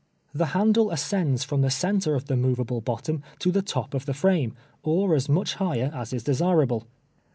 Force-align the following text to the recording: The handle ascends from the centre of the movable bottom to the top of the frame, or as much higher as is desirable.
The 0.33 0.47
handle 0.57 0.89
ascends 0.89 1.43
from 1.43 1.61
the 1.61 1.69
centre 1.69 2.15
of 2.15 2.25
the 2.25 2.35
movable 2.35 2.81
bottom 2.81 3.21
to 3.37 3.51
the 3.51 3.61
top 3.61 3.93
of 3.93 4.07
the 4.07 4.15
frame, 4.15 4.55
or 4.81 5.13
as 5.13 5.29
much 5.29 5.53
higher 5.53 5.91
as 5.93 6.11
is 6.11 6.23
desirable. 6.23 6.87